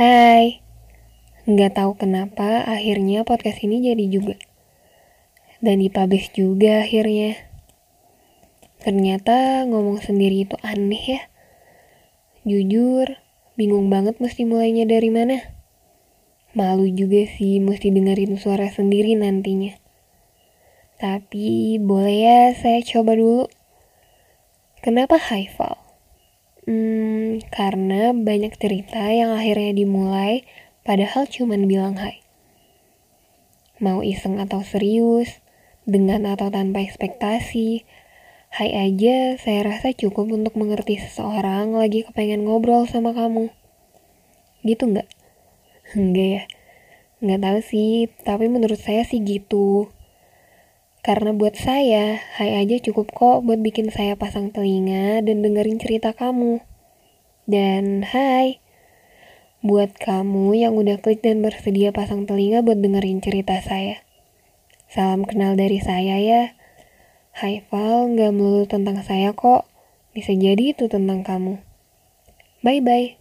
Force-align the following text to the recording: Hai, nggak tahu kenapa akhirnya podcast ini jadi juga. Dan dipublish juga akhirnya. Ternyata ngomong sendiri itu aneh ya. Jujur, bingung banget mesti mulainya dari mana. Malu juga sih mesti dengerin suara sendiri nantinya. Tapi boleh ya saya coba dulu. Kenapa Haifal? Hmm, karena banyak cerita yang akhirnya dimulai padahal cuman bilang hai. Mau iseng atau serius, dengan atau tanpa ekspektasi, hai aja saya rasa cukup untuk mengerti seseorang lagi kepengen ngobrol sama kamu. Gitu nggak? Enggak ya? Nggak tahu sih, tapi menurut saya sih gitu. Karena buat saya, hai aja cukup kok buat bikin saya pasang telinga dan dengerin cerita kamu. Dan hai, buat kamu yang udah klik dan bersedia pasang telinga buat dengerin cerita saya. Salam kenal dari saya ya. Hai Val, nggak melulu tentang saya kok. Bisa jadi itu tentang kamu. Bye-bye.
Hai, 0.00 0.64
nggak 1.44 1.76
tahu 1.76 1.92
kenapa 1.92 2.64
akhirnya 2.64 3.20
podcast 3.20 3.60
ini 3.60 3.84
jadi 3.84 4.08
juga. 4.08 4.40
Dan 5.60 5.84
dipublish 5.84 6.32
juga 6.32 6.80
akhirnya. 6.80 7.36
Ternyata 8.80 9.68
ngomong 9.68 10.00
sendiri 10.00 10.48
itu 10.48 10.56
aneh 10.64 11.04
ya. 11.04 11.20
Jujur, 12.48 13.20
bingung 13.60 13.92
banget 13.92 14.16
mesti 14.24 14.48
mulainya 14.48 14.88
dari 14.88 15.12
mana. 15.12 15.36
Malu 16.56 16.88
juga 16.88 17.20
sih 17.36 17.60
mesti 17.60 17.92
dengerin 17.92 18.40
suara 18.40 18.72
sendiri 18.72 19.20
nantinya. 19.20 19.76
Tapi 20.96 21.76
boleh 21.76 22.16
ya 22.24 22.40
saya 22.56 22.80
coba 22.88 23.20
dulu. 23.20 23.52
Kenapa 24.80 25.20
Haifal? 25.20 25.76
Hmm, 26.64 27.19
karena 27.54 28.10
banyak 28.10 28.58
cerita 28.58 28.98
yang 29.14 29.30
akhirnya 29.30 29.70
dimulai 29.70 30.42
padahal 30.82 31.30
cuman 31.30 31.70
bilang 31.70 31.94
hai. 32.02 32.18
Mau 33.78 34.02
iseng 34.02 34.42
atau 34.42 34.60
serius, 34.66 35.38
dengan 35.86 36.28
atau 36.28 36.50
tanpa 36.50 36.82
ekspektasi, 36.82 37.86
hai 38.50 38.70
aja 38.74 39.38
saya 39.38 39.70
rasa 39.70 39.94
cukup 39.94 40.28
untuk 40.34 40.58
mengerti 40.58 40.98
seseorang 40.98 41.72
lagi 41.78 42.02
kepengen 42.02 42.44
ngobrol 42.44 42.84
sama 42.90 43.14
kamu. 43.14 43.54
Gitu 44.66 44.84
nggak? 44.84 45.08
Enggak 45.96 46.28
ya? 46.28 46.42
Nggak 47.20 47.40
tahu 47.40 47.58
sih, 47.64 47.94
tapi 48.26 48.50
menurut 48.50 48.80
saya 48.80 49.06
sih 49.06 49.20
gitu. 49.22 49.88
Karena 51.00 51.32
buat 51.32 51.56
saya, 51.56 52.20
hai 52.36 52.60
aja 52.60 52.76
cukup 52.76 53.08
kok 53.16 53.40
buat 53.48 53.60
bikin 53.64 53.88
saya 53.88 54.20
pasang 54.20 54.52
telinga 54.52 55.24
dan 55.24 55.40
dengerin 55.40 55.80
cerita 55.80 56.12
kamu. 56.12 56.60
Dan 57.50 58.06
hai, 58.06 58.62
buat 59.58 59.98
kamu 59.98 60.54
yang 60.54 60.78
udah 60.78 61.02
klik 61.02 61.18
dan 61.18 61.42
bersedia 61.42 61.90
pasang 61.90 62.22
telinga 62.22 62.62
buat 62.62 62.78
dengerin 62.78 63.18
cerita 63.18 63.58
saya. 63.58 64.06
Salam 64.86 65.26
kenal 65.26 65.58
dari 65.58 65.82
saya 65.82 66.22
ya. 66.22 66.54
Hai 67.34 67.66
Val, 67.66 68.14
nggak 68.14 68.30
melulu 68.30 68.70
tentang 68.70 69.02
saya 69.02 69.34
kok. 69.34 69.66
Bisa 70.14 70.30
jadi 70.30 70.78
itu 70.78 70.86
tentang 70.86 71.26
kamu. 71.26 71.58
Bye-bye. 72.62 73.19